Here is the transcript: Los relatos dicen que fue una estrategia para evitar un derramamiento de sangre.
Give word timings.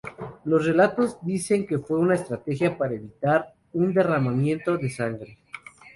Los 0.45 0.65
relatos 0.65 1.19
dicen 1.21 1.67
que 1.67 1.77
fue 1.77 1.99
una 1.99 2.15
estrategia 2.15 2.75
para 2.75 2.95
evitar 2.95 3.53
un 3.73 3.93
derramamiento 3.93 4.75
de 4.79 4.89
sangre. 4.89 5.37